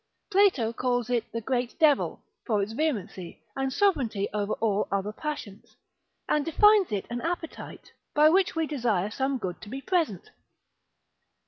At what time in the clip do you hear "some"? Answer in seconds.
9.11-9.37